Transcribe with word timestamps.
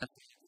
Thank 0.00 0.39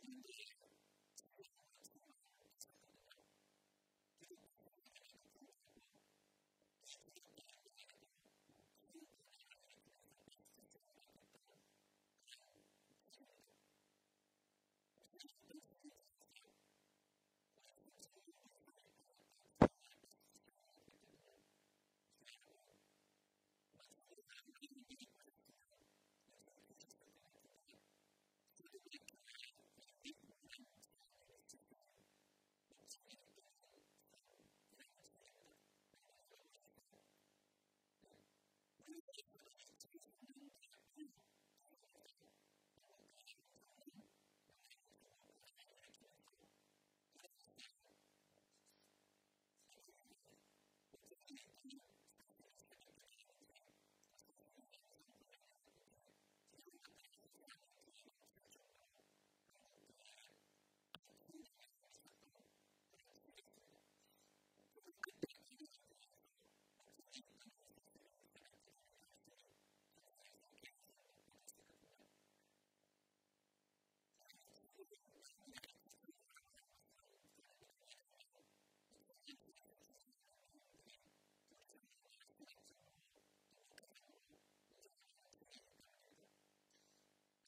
you. 0.00 0.51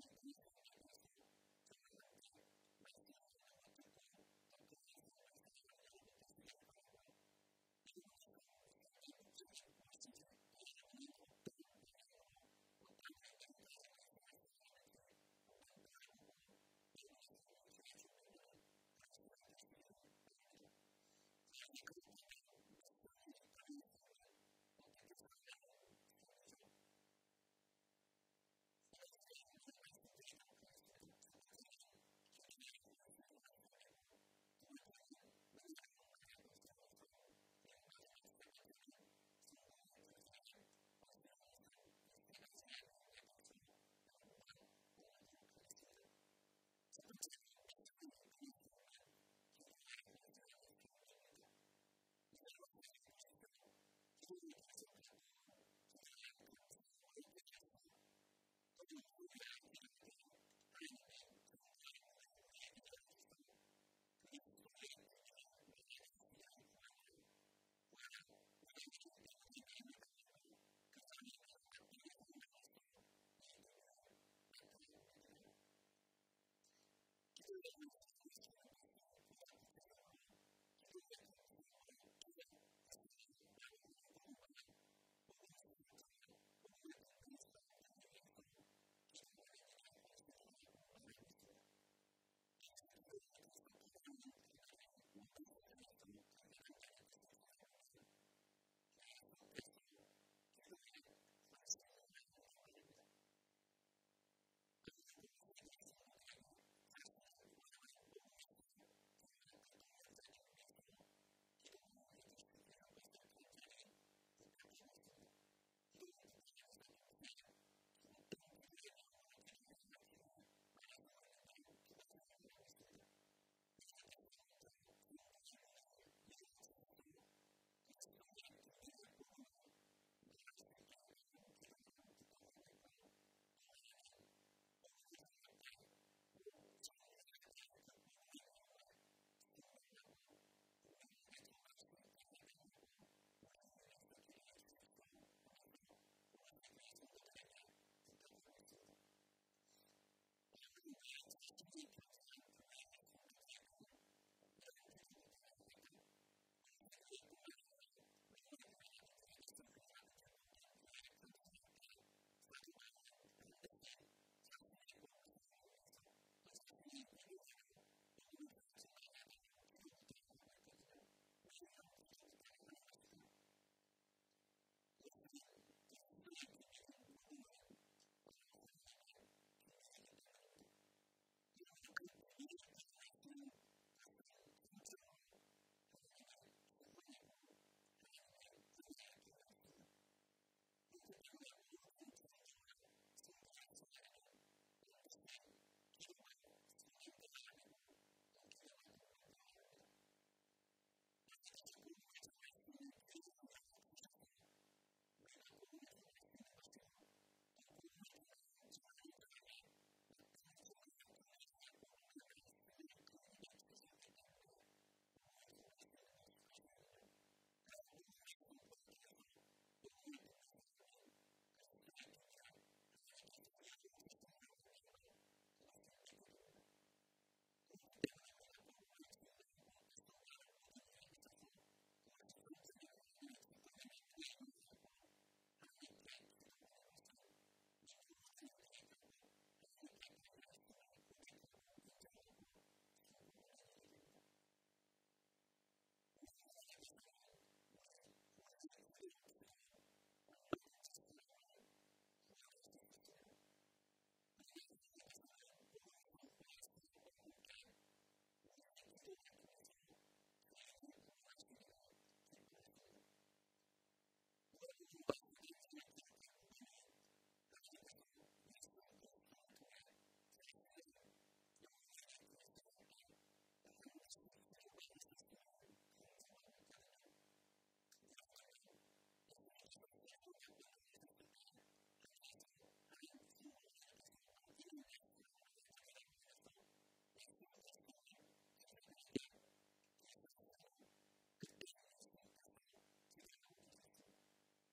things 0.02 0.18
that 0.22 0.26
he's 0.26 0.41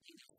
fucking 0.09 0.19
hell. 0.27 0.38